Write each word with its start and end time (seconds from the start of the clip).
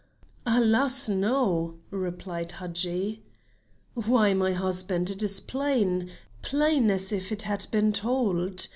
"Alas! 0.47 1.07
no," 1.07 1.75
replied 1.91 2.53
Hadji. 2.53 3.21
"Why, 3.93 4.33
my 4.33 4.51
husband, 4.51 5.11
it 5.11 5.21
is 5.21 5.39
plain, 5.39 6.09
plain 6.41 6.89
as 6.89 7.11
if 7.11 7.31
it 7.31 7.43
had 7.43 7.67
been 7.69 7.93
told. 7.93 8.67